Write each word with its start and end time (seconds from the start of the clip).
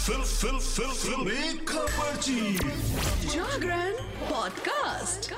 Fill 0.00 0.20
फिल 0.24 0.58
फिल 0.58 0.92
फिल। 0.92 1.56
खबरची 1.68 2.54
Jagran 3.28 3.92
podcast. 4.28 5.28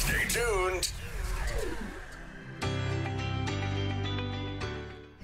Stay 0.00 0.22
tuned. 0.34 0.86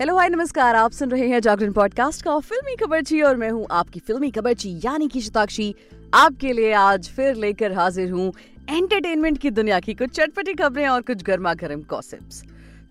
Hello 0.01 0.17
hi 0.17 0.29
नमस्कार। 0.29 0.75
आप 0.75 0.93
सुन 0.93 1.11
रहे 1.11 1.29
हैं 1.29 1.41
जागरण 1.41 1.73
पॉडकास्ट 1.73 2.25
का 2.25 2.39
फिल्मी 2.39 2.75
खबरची 2.77 3.21
और 3.23 3.37
मैं 3.37 3.51
हूँ 3.51 3.67
आपकी 3.71 4.01
फिल्मी 4.01 4.31
खबरची 4.31 4.75
यानी 4.85 5.09
कि 5.09 5.21
शताक्षी। 5.21 5.75
आपके 6.15 6.53
लिए 6.53 6.73
आज 6.73 7.09
फिर 7.09 7.35
लेकर 7.35 7.73
हाजिर 7.73 8.11
हूँ 8.11 8.33
एंटरटेनमेंट 8.71 9.39
की 9.39 9.51
दुनिया 9.51 9.81
की 9.81 9.95
कुछ 9.95 10.11
चटपटी 10.11 10.55
खबरें 10.55 10.89
और 10.89 11.03
कुछ 11.03 11.23
गर्मा 11.23 11.55
गर्म 11.55 11.83
गॉसिप्स 11.91 12.43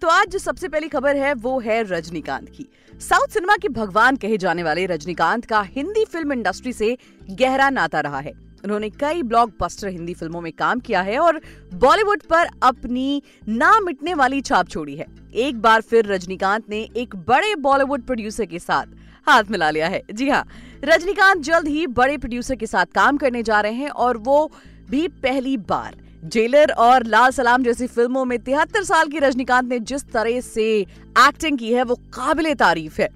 तो 0.02 0.08
आज 0.08 0.30
जो 0.30 0.40
सबसे 0.40 0.68
पहली 0.68 0.88
खबर 0.88 1.16
है, 1.16 1.34
वो 1.34 1.60
है 1.60 1.82
रजनीकांत 1.84 2.50
की। 2.50 2.66
साउथ 3.02 3.28
सिनेमा 3.28 3.56
के 3.58 3.70
भगवान 3.70 4.16
कहे 4.16 4.38
जाने 4.38 4.64
वाले 4.64 4.86
रजनीकांत 4.86 5.46
का 5.46 5.62
हिंदी 5.68 6.04
फ़िल्म 6.06 6.34
इंडस्ट्री 6.34 6.74
से 6.74 6.98
गहरा 7.32 7.70
नाता 7.70 8.00
रहा 8.00 8.20
है। 8.20 8.32
उन्होंने 8.66 8.90
कई 8.90 9.24
ब्लॉकबस्टर 9.24 9.88
हिंदी 9.88 10.14
फ़िल्मों 10.14 10.42
में 10.42 10.52
काम 10.54 10.80
किया 10.80 11.02
है 11.02 11.18
और 11.20 11.40
बॉलीवुड 11.74 12.24
पर 12.24 12.50
अपनी 12.64 13.22
ना 13.48 13.80
मिटने 13.80 14.14
वाली 14.14 14.42
छाप 14.42 14.70
छोड़ी 14.70 14.96
है। 14.96 15.06
एक 15.38 15.62
बार 15.62 15.82
फिर 15.82 16.06
रजनीकांत 16.06 16.70
ने 16.70 16.88
एक 16.98 17.16
बड़े 17.28 17.56
बॉलीवुड 17.58 18.06
प्रोड्यूसर 18.06 18.46
के 18.46 18.60
साथ 18.60 18.96
हाथ 19.28 19.52
मिला 19.52 19.70
लिया 19.70 19.88
है। 19.88 20.02
जी 20.12 20.30
हाँ 20.30 20.46
रजनीकांत 20.84 21.44
जल्द 21.44 21.68
ही 21.68 21.86
बड़े 21.90 22.18
प्रोड्यूसर 22.18 22.56
के 22.56 22.68
साथ 22.68 22.86
काम 22.96 23.18
करने 23.18 23.44
जा 23.44 23.62
रहे 23.62 23.74
हैं 23.74 23.90
और 23.90 24.18
वो 24.20 24.52
भी 24.90 25.08
पहली 25.08 25.58
बार। 25.60 25.96
जेलर 26.26 26.72
और 26.72 27.06
लाल 27.06 27.32
सलाम 27.32 27.64
जैसी 27.64 27.88
फ़िल्मों 27.88 28.26
में 28.26 28.40
तिहत्तर 28.40 28.84
साल 28.84 29.08
की 29.08 29.20
रजनीकांत 29.20 29.70
ने 29.70 29.80
जिस 29.80 30.04
तरह 30.04 30.40
से 30.42 30.82
एक्टिंग 31.18 31.58
की 31.58 31.72
है, 31.74 31.84
वो 31.84 31.96
काबिल 31.96 32.54
तारीफ़ 32.54 33.02
है। 33.02 33.10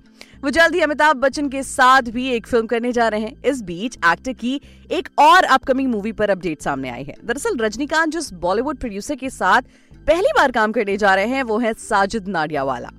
वो 0.44 0.50
जल्द 0.50 0.76
ही 0.76 0.82
अमिताभ 0.82 1.16
बच्चन 1.16 1.50
के 1.50 1.64
साथ 1.64 2.02
भी 2.02 2.30
एक 2.30 2.48
फ़िल्म 2.48 2.68
करने 2.68 2.92
जा 2.92 3.08
रहे 3.08 3.22
हैं। 3.22 3.42
इस 3.44 3.62
बीच 3.62 3.98
एक्टर 4.06 4.34
की 4.34 4.62
एक 4.92 5.10
और 5.20 5.44
अपकमिंग 5.44 5.90
मूवी 5.92 6.12
पर 6.12 6.30
अपडेट 6.30 6.62
सामने 6.62 6.90
आई 6.90 7.04
है। 7.04 7.16
दरअसल 7.26 7.58
रजनीकांत 7.58 8.12
जिस 8.12 8.32
बॉलीवुड 8.34 8.78
प्रोड्यूसर 8.78 9.16
के 9.16 9.30
साथ 9.30 9.62
पहली 10.08 10.32
बार 10.38 10.52
काम 10.52 10.72
करने 10.72 10.98
जा 10.98 11.16
रहे 11.16 11.28
हैं, 11.28 11.44
वो 11.44 11.58
है 11.58 11.74
साजिद 11.74 12.28
नाडियावाला। 12.28 12.90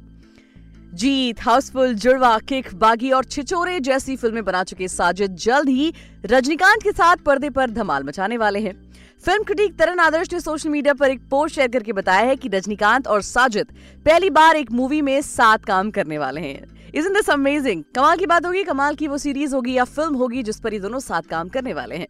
जीत, 0.95 1.41
हाउसफुल, 1.41 1.95
जुड़वा, 1.95 2.39
किक, 2.39 2.75
बागी 2.75 3.11
और 3.11 3.25
छिचोरे 3.25 3.81
जैसी 3.81 4.17
फ़िल्में 4.17 4.45
बना 4.45 4.65
चुके 4.65 4.89
साजिद 4.89 5.37
जल्द 5.37 5.69
ही 5.69 5.93
रजनीकांत 6.27 6.83
के 6.83 6.93
साथ 6.93 7.17
पर्दे 7.17 7.51
पर 7.51 7.71
धमाल 7.71 8.05
मचाने 8.05 8.37
वाले 8.37 8.61
हैं। 8.61 8.90
फ़िल्म 9.25 9.43
क्रिटिक 9.45 9.75
तरन 9.77 9.99
आदर्श 10.01 10.33
ने 10.33 10.39
सोशल 10.41 10.69
मीडिया 10.69 10.93
पर 10.95 11.11
एक 11.11 11.21
पोस्ट 11.31 11.55
शेयर 11.55 11.69
करके 11.69 11.93
बताया 11.93 12.27
है 12.27 12.37
कि 12.37 12.49
रजनीकांत 12.49 13.07
और 13.07 13.23
साजिद 13.23 13.73
पहली 14.07 14.31
बार 14.31 14.57
एक 14.57 14.71
मूवी 14.73 15.01
में 15.03 15.21
साथ 15.23 15.59
काम 15.59 15.91
करने 15.91 16.19
वाले 16.19 16.41
हैं। 16.41 16.93
इजन 16.95 17.13
दिस 17.13 17.29
अमेजिंग 17.31 17.83
कमाल 17.95 18.19
की 18.19 18.27
बात 18.27 18.47
होगी 18.47 18.63
कमाल 18.65 18.95
की 18.95 19.09
वो 19.09 19.19
सीरीज़ 19.19 19.55
होगी 19.55 19.73
या 19.73 19.85
फ़िल्म 19.87 20.15
होगी 20.15 20.43
जिस 20.43 20.61
पर 20.61 20.75
ये 20.75 20.81
दोनों 20.81 20.99
साथ 21.01 21.29
काम 21.31 21.49
करने 21.49 21.75
वाले 21.75 21.97
हैं। 21.97 22.07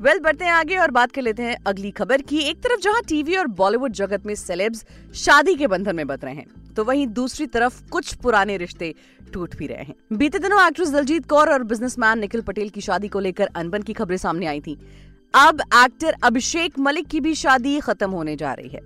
वेल 0.00 0.12
well, 0.12 0.24
बढ़ते 0.24 0.44
हैं 0.44 0.52
आगे 0.52 0.76
और 0.76 0.90
बात 0.90 1.12
कर 1.12 1.22
लेते 1.22 1.42
हैं 1.42 1.56
अगली 1.66 1.90
खबर 1.90 2.22
की। 2.22 2.38
एक 2.40 2.62
तरफ़ 2.62 2.80
जहाँ 2.80 3.02
टीवी 3.08 3.36
और 3.36 3.46
बॉलीवुड 3.58 3.92
जगत 3.92 4.26
में 4.26 4.34
सेलेब्स 4.36 4.84
शादी 5.16 5.54
के 5.54 5.66
बंधन 5.66 5.96
में 5.96 6.06
बत 6.06 6.24
रहे 6.24 6.34
हैं 6.34 6.74
तो 6.74 6.84
वहीं 6.84 7.06
दूसरी 7.12 7.46
तरफ़ 7.48 7.82
कुछ 7.90 8.14
पुराने 8.14 8.56
रिश्ते 8.56 8.94
टूट 9.32 9.56
भी 9.56 9.66
रहे 9.66 9.82
हैं। 9.82 9.94
बीते 10.12 10.38
दिनों 10.38 10.66
एक्ट्रेस 10.66 10.90
दलजीत 10.90 11.26
कौर 11.26 11.50
और 11.50 11.62
बिजनेसमैन 11.64 12.18
निखिल 12.18 12.40
पटेल 12.40 12.68
की 12.68 12.80
शादी 12.80 13.08
को 13.08 13.20
लेकर 13.20 13.48
अनबन 13.54 13.82
की 13.82 13.92
खबरें 13.92 14.16
सामने 14.16 14.46
आई 14.46 14.60
थी। 14.60 14.76
अब 15.34 15.60
एक्टर 15.60 16.14
अभिषेक 16.22 16.78
मलिक 16.78 17.06
की 17.06 17.20
भी 17.20 17.34
शादी 17.34 17.78
खत्म 17.80 18.10
होने 18.10 18.34
जा 18.36 18.52
रही 18.52 18.68
है। 18.68 18.80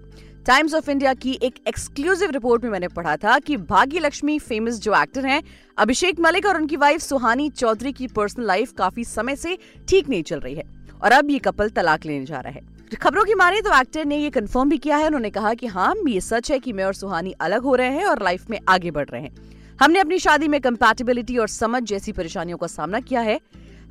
टाइम्स 0.46 0.74
ऑफ़ 0.74 0.90
इंडिया 0.90 1.12
की 1.14 1.38
एक 1.42 1.54
एक्सक्लूसिव 1.68 2.30
रिपोर्ट 2.30 2.64
में 2.64 2.70
मैंने 2.70 2.88
पढ़ा 2.88 3.16
था 3.16 3.38
कि 3.38 3.56
भाग्य 3.56 3.98
लक्ष्मी 3.98 4.38
फ़ेमस 4.38 4.80
जो 4.80 4.94
एक्टर 4.94 5.26
हैं, 5.26 5.42
अभिषेक 5.78 6.20
मलिक 6.20 6.46
और 6.46 6.56
उनकी 6.56 6.76
वाइफ 6.76 7.00
सुहानी 7.00 7.48
चौधरी 7.50 7.92
की 7.92 8.06
पर्सनल 8.06 8.46
लाइफ 8.46 8.72
काफ़ी 8.72 9.04
समय 9.04 9.36
से 9.36 9.56
ठीक 9.88 10.08
नहीं 10.08 10.22
चल 10.22 10.40
रही 10.40 10.54
है 10.54 10.64
और 11.02 11.12
अब 11.12 11.30
ये 11.30 11.38
कपल 11.38 11.70
तलाक 11.70 12.06
लेने 12.06 12.24
जा 12.24 12.40
रहा 12.40 12.52
है। 12.52 12.96
खबरों 12.96 13.24
की 13.24 13.34
माने 13.34 13.60
तो 13.60 13.78
एक्टर 13.80 14.04
ने 14.04 14.16
ये 14.16 14.31
कंफर्म 14.31 14.70
भी 14.70 14.78
किया 14.78 14.97
है, 14.97 15.06
उन्होंने 15.06 15.31
कहा 15.31 15.54
कि 15.54 15.66
हाँ 15.66 15.94
ये 16.08 16.20
सच 16.20 16.50
है 16.52 16.58
कि 16.58 16.72
मैं 16.72 16.84
और 16.84 16.94
सुहानी 16.94 17.34
अलग 17.41 17.62
हो 17.62 17.75
रहे 17.75 17.91
हैं 17.91 18.06
और 18.06 18.22
लाइफ 18.22 18.50
में 18.50 18.58
आगे 18.69 18.91
बढ़ 18.91 19.08
रहे 19.08 19.22
हैं। 19.22 19.76
हमने 19.81 19.98
अपनी 19.98 20.19
शादी 20.19 20.48
में 20.48 20.60
कंपैटिबिलिटी 20.60 21.38
और 21.38 21.48
समझ 21.48 21.82
जैसी 21.82 22.12
परेशानियों 22.12 22.58
का 22.58 22.66
सामना 22.66 23.00
किया 23.00 23.20
है। 23.20 23.41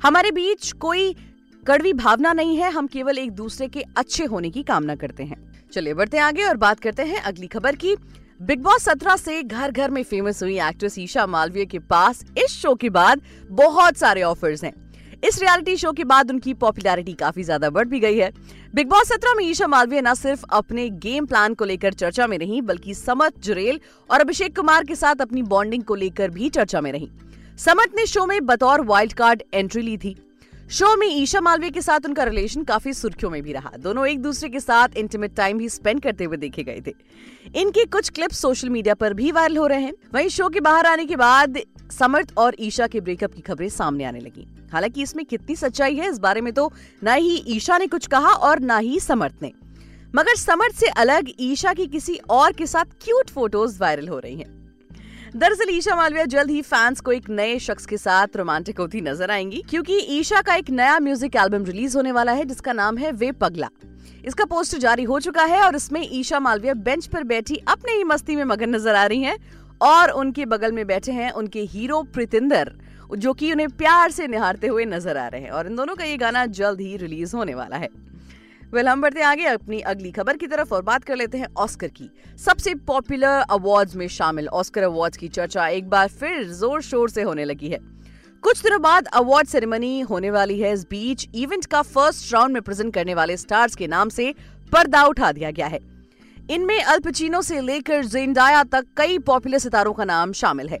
हमारे 0.02 0.30
बीच 0.30 0.72
कोई 0.72 1.14
कड़वी 1.62 1.92
भावना 1.92 2.32
नहीं 2.32 2.56
है, 2.56 2.70
हम 2.70 2.86
केवल 2.86 3.18
एक 3.18 3.30
दूसरे 3.30 3.66
के 3.68 3.82
अच्छे 3.96 4.24
होने 4.24 4.48
की 4.50 4.62
कामना 4.62 4.94
करते 4.94 5.22
हैं। 5.22 5.36
चलिए 5.72 5.94
बढ़ते 5.94 6.18
आगे 6.18 6.44
और 6.44 6.56
बात 6.56 6.80
करते 6.80 7.02
हैं 7.02 7.20
अगली 7.20 7.46
खबर 7.46 7.76
की। 7.76 7.94
बिग 8.42 8.62
बॉस 8.62 8.82
सत्रह 8.82 9.16
से 9.16 9.42
घर 9.42 9.70
घर 9.70 9.90
में 9.90 10.02
फ़ेमस 10.02 10.42
हुई 10.42 10.58
एक्ट्रेस 10.60 10.98
ईशा 10.98 11.26
मालवीय 11.26 11.64
के 11.66 11.78
पास 11.80 12.24
इस 12.38 12.50
शो 12.52 12.74
के 12.74 12.90
बाद 12.90 13.20
बहुत 13.50 13.96
सारे 13.96 14.22
ऑफर्स 14.22 14.64
हैं। 14.64 14.72
इस 15.24 15.38
रियलिटी 15.40 15.76
शो 15.76 15.92
के 15.92 16.04
बाद 16.04 16.30
उनकी 16.30 16.54
पॉपुलैरिटी 16.56 17.12
काफ़ी 17.14 17.42
ज़्यादा 17.42 17.70
बढ़ 17.70 17.88
भी 17.88 18.00
गई 18.00 18.16
है। 18.16 18.30
बिग 18.74 18.88
बॉस 18.88 19.08
सत्रह 19.08 19.34
में 19.34 19.44
ईशा 19.44 19.66
मालवीय 19.66 20.00
न 20.00 20.14
सिर्फ़ 20.14 20.44
अपने 20.52 20.88
गेम 20.98 21.26
प्लान 21.26 21.54
को 21.54 21.64
लेकर 21.64 21.92
चर्चा 21.92 22.26
में 22.26 22.36
रही, 22.38 22.60
बल्कि 22.62 22.94
समत, 22.94 23.38
जुरेल 23.38 23.80
और 24.10 24.20
अभिषेक 24.20 24.56
कुमार 24.56 24.84
के 24.84 24.94
साथ 24.96 25.20
अपनी 25.20 25.42
बॉन्डिंग 25.44 25.84
को 25.84 25.94
लेकर 25.94 26.30
भी 26.30 26.48
चर्चा 26.50 26.80
में 26.80 26.92
रही। 26.92 27.10
समत 27.58 27.96
ने 27.96 28.06
शो 28.06 28.26
में 28.26 28.44
बतौर 28.46 28.84
वाइल्ड 28.84 29.12
कार्ड 29.12 29.42
एंट्री 29.54 29.82
ली 29.82 29.96
थी। 29.96 30.16
शो 30.72 30.96
में 30.96 31.06
ईशा 31.06 31.40
मालवीय 31.40 31.70
के 31.70 31.80
साथ 31.82 32.00
उनका 32.04 32.24
रिलेशन 32.24 32.62
काफ़ी 32.64 32.92
सुर्खियों 32.94 33.30
में 33.30 33.42
भी 33.42 33.52
रहा। 33.52 33.70
दोनों 33.78 34.06
एक 34.06 34.20
दूसरे 34.22 34.48
के 34.48 34.60
साथ 34.60 34.88
इंटीमेट 34.96 35.34
टाइम 35.36 35.58
भी 35.58 35.68
स्पेंड 35.68 36.00
करते 36.02 36.24
हुए 36.24 36.36
देखे 36.36 36.62
गए 36.62 36.80
थे। 36.86 36.94
इनके 37.60 37.84
कुछ 37.84 38.08
क्लिप्स 38.08 38.38
सोशल 38.38 38.68
मीडिया 38.68 38.94
पर 38.94 39.14
भी 39.14 39.32
वायरल 39.32 39.56
हो 39.56 39.66
रहे 39.66 39.80
हैं। 39.80 39.92
वहीं 40.14 40.28
शो 40.28 40.48
के 40.48 40.60
बाहर 40.60 40.86
आने 40.86 41.04
के 41.04 41.16
बाद 41.16 41.58
समर्थ 41.98 42.32
और 42.36 42.56
ईशा 42.60 42.86
के 42.86 43.00
ब्रेकअप 43.00 43.34
की 43.34 43.40
खबरें 43.40 43.68
सामने 43.68 44.04
आने 44.04 44.20
लगी। 44.20 44.46
हालाँकि 44.72 45.02
इसमें 45.02 45.24
कितनी 45.26 45.56
सच्चाई 45.56 45.96
है, 45.96 46.10
इस 46.10 46.18
बारे 46.18 46.40
में 46.40 46.52
तो 46.52 46.72
न 47.04 47.16
ही 47.16 47.36
ईशा 47.48 47.78
ने 47.78 47.86
कुछ 47.86 48.06
कहा 48.06 48.28
और 48.28 48.60
न 48.60 48.78
ही 48.78 49.00
समर्थ 49.00 49.34
ने। 49.42 49.52
मगर 50.14 50.36
समर्थ 50.36 50.74
से 50.74 50.86
अलग 50.86 51.32
ईशा 51.40 51.72
की 51.72 51.86
किसी 51.86 52.16
और 52.30 52.52
के 52.52 52.66
साथ 52.66 52.84
क्यूट 52.84 53.30
फ़ोटोज़ 53.30 53.78
वायरल 53.80 54.08
हो 54.08 54.18
रही 54.18 54.36
हैं। 54.36 54.61
दरअसल 55.34 55.70
ईशा 55.70 55.94
मालविया 55.96 56.24
जल्द 56.24 56.50
ही 56.50 56.60
फैंस 56.62 57.00
को 57.00 57.12
एक 57.12 57.28
नए 57.30 57.58
शख्स 57.58 57.86
के 57.86 57.96
साथ 57.96 58.36
रोमांटिक 58.36 58.78
होती 58.78 59.00
नज़र 59.00 59.30
आएँगी, 59.30 59.62
क्योंकि 59.70 59.96
ईशा 60.10 60.40
का 60.42 60.54
एक 60.54 60.68
नया 60.70 60.98
म्यूज़िक 60.98 61.36
एल्बम 61.36 61.64
रिलीज़ 61.64 61.96
होने 61.96 62.12
वाला 62.12 62.32
है, 62.32 62.44
जिसका 62.44 62.72
नाम 62.72 62.98
है 62.98 63.12
वे 63.12 63.30
पगला। 63.34 63.68
इसका 64.26 64.44
पोस्टर 64.44 64.78
जारी 64.78 65.04
हो 65.04 65.20
चुका 65.20 65.44
है 65.44 65.62
और 65.62 65.76
इसमें 65.76 66.00
ईशा 66.10 66.40
मालविया 66.40 66.74
बेंच 66.74 67.06
पर 67.06 67.24
बैठी 67.24 67.56
अपने 67.68 67.92
ही 67.92 68.04
मस्ती 68.04 68.36
में 68.36 68.44
मगन 68.44 68.74
नज़र 68.74 68.94
आ 68.94 69.06
रही 69.06 69.22
हैं 69.22 69.36
और 69.82 70.10
उनके 70.12 70.46
बगल 70.46 70.72
में 70.72 70.86
बैठे 70.86 71.12
हैं 71.12 71.30
उनके 71.32 71.62
हीरो 71.62 72.02
प्रीतिंदर, 72.04 72.72
जो 73.10 73.32
कि 73.32 73.52
उन्हें 73.52 73.68
प्यार 73.70 74.10
से 74.10 74.26
निहारते 74.28 74.66
हुए 74.66 74.84
नज़र 74.86 75.16
आ 75.16 75.26
रहे 75.28 75.40
हैं। 75.40 75.50
और 75.50 75.66
इन 75.66 75.76
दोनों 75.76 75.94
का 75.94 76.04
ये 76.04 76.16
गाना 76.18 76.46
जल्द 76.52 76.80
ही 76.80 76.96
रिलीज़ 76.98 77.36
होने 77.36 77.54
वाला 77.54 77.76
है। 77.76 77.88
वेल, 78.72 78.88
हम 78.88 79.00
बढ़ते 79.02 79.22
आगे 79.22 79.44
अपनी 79.44 79.78
अगली 79.82 80.10
खबर 80.10 80.36
की 80.36 80.46
तरफ़ 80.46 80.72
और 80.74 80.82
बात 80.82 81.02
कर 81.04 81.16
लेते 81.16 81.38
हैं 81.38 81.46
ऑस्कर 81.56 81.88
की। 81.88 82.08
सबसे 82.38 82.74
पॉपुलर 82.86 83.42
अवार्ड्स 83.50 83.96
में 83.96 84.06
शामिल, 84.08 84.46
ऑस्कर 84.50 84.82
अवार्ड्स 84.82 85.18
की 85.18 85.28
चर्चा 85.28 85.66
एक 85.68 85.88
बार 85.90 86.08
फिर 86.10 86.46
ज़ोर 86.50 86.82
शोर 86.82 87.10
से 87.10 87.22
होने 87.22 87.44
लगी 87.44 87.68
है। 87.68 87.78
कुछ 88.42 88.62
दिनों 88.62 88.80
बाद 88.82 89.06
अवार्ड 89.14 89.48
सेरेमनी 89.48 90.00
होने 90.00 90.30
वाली 90.30 90.58
है। 90.60 90.72
इस 90.72 90.84
बीच 90.90 91.28
इवेंट 91.34 91.66
का 91.66 91.82
फ़र्स्ट 91.82 92.32
राउंड 92.34 92.52
में 92.52 92.62
प्रेजेंट 92.62 92.94
करने 92.94 93.14
वाले 93.14 93.36
स्टार्स 93.36 93.74
के 93.74 93.86
नाम 93.86 94.08
से 94.08 94.32
पर्दा 94.72 95.04
उठा 95.04 95.32
दिया 95.32 95.50
गया 95.50 95.66
है। 95.66 95.80
इनमें 96.50 96.80
अल्पचिनो 96.82 97.42
से 97.42 97.60
लेकर 97.60 98.04
जेंडाया 98.04 98.62
तक 98.64 98.86
कई 98.96 99.18
पॉपुलर 99.18 99.58
सितारों 99.58 99.92
का 99.92 100.04
नाम 100.04 100.32
शामिल 100.32 100.68
है। 100.68 100.78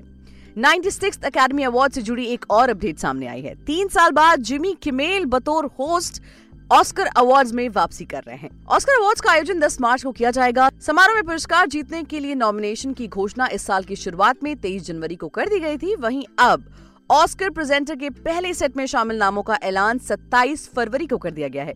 96th 0.56 1.24
अकेडमी 1.24 1.62
अवार्ड 1.62 1.92
से 1.92 2.02
जुड़ी 2.02 2.24
एक 2.26 2.44
और 2.50 2.70
अपडेट 2.70 2.98
सामने 2.98 3.26
आई 3.26 3.40
है। 3.40 3.54
तीन 3.64 3.88
साल 3.88 4.10
बाद 4.12 4.40
जिमी 4.42 4.76
किमेल 4.82 5.24
बतौर 5.26 5.66
होस्ट 5.78 6.22
ऑस्कर 6.72 7.06
अवार्ड्स 7.06 7.52
में 7.52 7.68
वापसी 7.68 8.04
कर 8.04 8.22
रहे 8.22 8.36
हैं। 8.36 8.48
ऑस्कर 8.66 8.92
अवार्ड्स 8.92 9.20
का 9.20 9.30
आयोजन 9.30 9.58
10 9.60 9.80
मार्च 9.80 10.02
को 10.02 10.12
किया 10.12 10.30
जाएगा। 10.30 10.70
समारोह 10.80 11.14
में 11.14 11.24
पुरस्कार 11.24 11.66
जीतने 11.66 12.02
के 12.02 12.20
लिए 12.20 12.34
नॉमिनेशन 12.34 12.92
की 12.92 13.08
घोषणा 13.08 13.46
इस 13.46 13.62
साल 13.62 13.84
की 13.84 13.96
शुरुआत 13.96 14.42
में 14.44 14.54
23 14.56 14.82
जनवरी 14.82 15.16
को 15.16 15.28
कर 15.28 15.48
दी 15.48 15.58
गई 15.60 15.76
थी। 15.76 15.94
वहीं 15.96 16.24
अब 16.38 16.64
ऑस्कर 17.10 17.50
प्रेजेंटर 17.50 17.96
के 17.96 18.10
पहले 18.10 18.54
सेट 18.54 18.76
में 18.76 18.86
शामिल 18.86 19.16
नामों 19.16 19.42
का 19.42 19.58
ऐलान 19.62 19.98
27 19.98 20.68
फरवरी 20.76 21.06
को 21.06 21.18
कर 21.18 21.30
दिया 21.30 21.48
गया 21.48 21.64
है। 21.64 21.74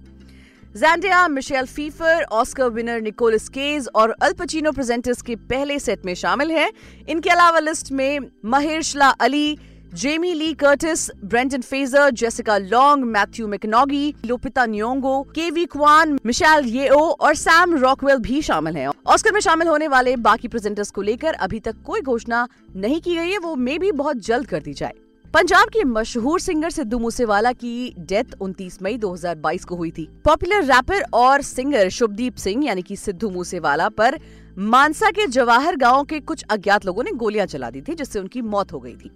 Zendaya 0.76 1.29
Michelle 1.29 1.67
Pfeiffer 1.67 2.25
Oscar 2.32 2.69
winner 2.71 3.00
Nicolas 3.00 3.49
Cage 3.49 3.88
और 3.94 4.17
अल्पचिनो 4.23 4.73
प्रेजेंटर्स 4.73 5.23
के 5.23 5.37
पहले 5.37 5.79
सेट 5.79 6.06
में 6.06 6.15
शामिल 6.15 6.50
हैं। 6.50 6.71
इनके 7.09 7.31
अलावा 7.31 7.59
लिस्ट 7.59 7.93
में 7.93 8.19
Mahershala 8.44 9.09
Ali 9.09 9.59
Jamie 9.97 10.33
Lee 10.35 10.53
Curtis 10.53 11.11
Brendan 11.25 11.61
Fraser 11.61 12.11
Jessica 12.11 12.57
Lange 12.59 13.05
Matthew 13.05 13.47
McConaughey 13.49 14.15
Lupita 14.27 14.65
Nyong'o 14.67 15.21
Ke Huy 15.35 15.65
Quan 15.65 16.19
Michelle 16.27 16.65
Yeoh 16.67 16.99
और 16.99 17.35
सैम 17.35 17.77
रॉकवेल 17.77 18.19
भी 18.19 18.43
शामिल 18.43 18.77
हैं। 18.77 18.89
ऑस्कर 19.07 19.33
में 19.33 19.41
शामिल 19.41 19.69
होने 19.69 19.89
वाले 19.89 20.17
बाकी 20.17 20.49
प्रेजेंटर्स 20.49 20.91
को 20.91 21.03
लेकर 21.03 21.35
अभी 21.35 21.61
तक 21.61 21.83
कोई 21.87 22.01
घोषणा 22.01 22.49
नहीं 22.77 23.01
की 23.01 23.17
गई 23.17 23.31
है, 23.31 23.39
वो 23.39 23.57
मे 23.57 23.79
भी 23.79 23.93
बहुत 23.93 24.17
जल्द 24.17 24.47
कर 24.47 24.61
दी 24.61 24.73
जाए। 24.73 24.93
पंजाब 25.35 25.69
के 25.69 25.85
मशहूर 25.85 26.41
सिंगर 26.41 26.71
सिद्धू 26.71 26.99
मूसेवाला 26.99 27.53
की 27.53 27.95
डेथ 27.99 28.37
29 28.41 28.79
मई 28.83 28.97
2022 28.99 29.65
को 29.65 29.77
हुई 29.77 29.91
थी। 29.91 30.09
पॉपुलर 30.25 30.65
रैपर 30.65 31.05
और 31.15 31.43
सिंगर 31.43 31.89
शुभदीप 31.89 32.37
सिंह, 32.37 32.67
यानी 32.67 32.83
कि 32.83 32.97
सिद्धू 32.97 33.31
मूसेवाला 33.31 33.89
पर 33.89 34.19
मानसा 34.59 35.11
के 35.11 35.27
जवाहर 35.27 35.77
गाँव 35.77 36.05
के 36.05 36.21
कुछ 36.21 36.45
अज्ञात 36.51 36.87
लोगों 36.87 37.05
ने 37.05 37.13
गोलियाँ 37.13 37.47
चला 37.47 37.71
दी 37.71 37.81
थी, 37.81 37.95
जिससे 37.95 38.19
उनकी 38.19 38.43
मौत 38.43 38.73
हो 38.73 38.81
गई 38.81 38.95
थी। 38.95 39.11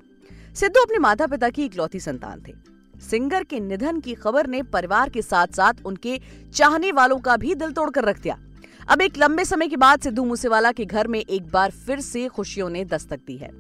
सिद्धू 0.55 0.83
अपने 0.83 0.99
माता 0.99 1.27
पिता 1.27 1.49
की 1.49 1.65
इकलौती 1.65 2.01
संतान 2.01 2.43
थे। 2.49 2.53
सिंगर 3.01 3.45
के 3.45 3.61
निधन 3.61 4.01
की 4.01 4.15
खबर 4.15 4.47
ने 4.47 4.63
परिवार 4.63 5.09
के 5.09 5.23
साथ 5.23 5.47
साथ 5.47 5.75
उनके 5.87 6.21
चाहने 6.55 6.93
वालों 6.93 7.19
का 7.19 7.37
भी 7.37 7.55
दिल 7.55 7.73
तोड़कर 7.73 8.05
रख 8.05 8.21
दिया। 8.21 8.39
अब 8.89 9.03
एक 9.03 9.19
लंबे 9.19 9.45
समय 9.45 9.69
के 9.69 9.77
बाद 9.77 10.01
सिद्धू 10.01 10.25
मूसेवाला 10.25 10.73
के 10.73 10.85
घर 10.85 11.09
में 11.09 11.19
एक 11.21 11.51
बार 11.51 11.71
फिर 11.71 12.01
से 12.01 12.27
खुशियों 12.29 12.69
ने 12.71 12.85
दस्तक 12.85 13.21
दी 13.27 13.37
है। 13.37 13.51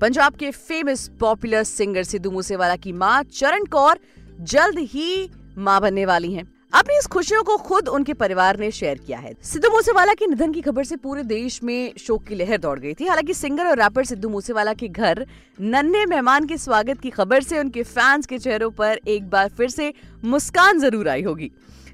पंजाब 0.00 0.34
के 0.34 0.50
famous 0.50 1.08
popular 1.20 1.62
singer 1.62 2.02
Sidhu 2.02 2.30
Moosewala 2.30 2.76
की 2.76 2.92
माँ 2.92 3.22
चरण 3.22 3.64
कौर 3.64 3.98
जल्द 4.40 4.78
ही 4.78 5.30
माँ 5.58 5.80
बनने 5.80 6.06
वाली 6.06 6.32
हैं। 6.34 6.59
अपनी 6.72 6.96
इस 6.98 7.06
खुशियों 7.06 7.42
को 7.42 7.56
खुद 7.58 7.88
उनके 7.88 8.14
परिवार 8.14 8.58
ने 8.58 8.70
शेयर 8.70 8.98
किया 8.98 9.18
है। 9.18 9.32
सिद्धू 9.42 9.70
मूसेवाला 9.70 10.12
के 10.14 10.26
निधन 10.26 10.52
की 10.52 10.60
खबर 10.60 10.84
से 10.84 10.96
पूरे 10.96 11.22
देश 11.22 11.62
में 11.62 11.92
शोक 11.98 12.24
की 12.24 12.34
लहर 12.34 12.58
दौड़ 12.58 12.78
गई 12.78 12.92
थी। 12.94 13.06
हालाँकि 13.06 13.34
सिंगर 13.34 13.66
और 13.66 13.78
रैपर 13.78 14.04
सिद्धू 14.04 14.28
मूसेवाला 14.28 14.74
के 14.74 14.88
घर 14.88 15.24
नन्हे 15.60 16.04
मेहमान 16.06 16.46
के 16.46 16.56
स्वागत 16.58 17.00
की 17.00 17.10
खबर 17.10 17.42
से 17.42 17.58
उनके 17.58 17.82
फैंस 17.82 18.26
के 18.26 18.38
चेहरों 18.38 18.70
पर 18.70 19.00
एक 19.08 19.28
बार 19.30 19.48
फिर 19.48 19.70
से 19.70 19.92
मुस्कान 20.24 20.78
ज़रूर 20.78 21.08
आई 21.08 21.22
होगी। 21.22 21.50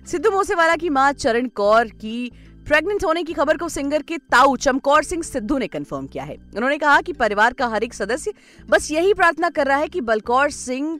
सिद्धू 0.06 0.30
मूसेवाला 0.30 0.76
की 0.76 0.88
माँ 0.90 1.12
चरण 1.14 1.48
कौर 1.54 1.88
की 1.96 2.30
प्रेग्नेंट 2.66 3.04
होने 3.04 3.22
की 3.22 3.32
खबर 3.32 3.56
को 3.56 3.68
सिंगर 3.68 4.02
के 4.02 4.18
ताऊ 4.30 4.56
चमकौर 4.58 5.02
सिंह 5.04 5.22
सिद्धू 5.22 5.58
ने 5.58 5.66
कंफर्म 5.68 6.06
किया 6.06 6.24
है। 6.24 6.36
उन्होंने 6.56 6.78
कहा 6.78 7.00
कि 7.00 7.12
परिवार 7.14 7.52
का 7.52 7.66
हर 7.66 7.84
एक 7.84 7.94
सदस्य 7.94 8.32
बस 8.68 8.90
यही 8.92 9.14
प्रार्थना 9.14 9.50
कर 9.50 9.66
रहा 9.66 9.78
है 9.78 9.88
कि 9.88 10.00
बलकौर 10.02 10.50
सिंह 10.52 10.98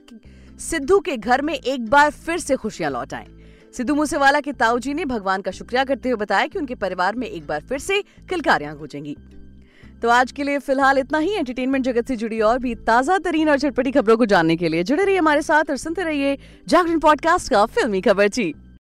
सिद्धू 0.61 0.99
के 0.99 1.17
घर 1.17 1.41
में 1.41 1.53
एक 1.53 1.89
बार 1.89 2.11
फिर 2.11 2.39
से 2.39 2.55
खुशियाँ 2.55 2.91
लौट 2.91 3.13
आएँ। 3.13 3.27
सिद्धू 3.77 3.95
मूसेवाला 3.95 4.39
के 4.39 4.51
ताऊ 4.51 4.79
जी 4.79 4.93
ने 4.93 5.03
भगवान 5.05 5.41
का 5.41 5.51
शुक्रिया 5.51 5.83
करते 5.83 6.09
हुए 6.09 6.17
बताया 6.17 6.45
कि 6.47 6.59
उनके 6.59 6.75
परिवार 6.75 7.15
में 7.15 7.27
एक 7.27 7.45
बार 7.47 7.61
फिर 7.61 7.79
से 7.79 8.01
किलकारियाँ 8.29 8.75
गूंजेंगी। 8.77 9.15
तो 10.01 10.09
आज 10.09 10.31
के 10.31 10.43
लिए 10.43 10.59
फ़िलहाल 10.59 10.97
इतना 10.97 11.17
ही। 11.17 11.33
एंटरटेनमेंट 11.33 11.85
जगत 11.85 12.07
से 12.07 12.15
जुड़ी 12.15 12.39
और 12.41 12.59
भी 12.59 12.73
ताज़ा 12.87 13.17
तरीन 13.17 13.49
और 13.49 13.59
चटपटी 13.59 13.91
खबरों 13.91 14.17
को 14.17 14.25
जानने 14.25 14.55
के 14.55 14.69
लिए 14.69 14.83
जुड़े 14.83 15.03
रहिए 15.03 15.17
हमारे 15.17 15.41
साथ 15.41 15.69
और 15.69 15.77
सुनते 15.77 16.03
रहिए 16.03 16.37
जागरण 16.67 16.99
पॉडकास्ट 16.99 17.49
का 17.49 17.65
फिल्मी 17.65 18.01
खबर 18.01 18.27
जी। 18.27 18.53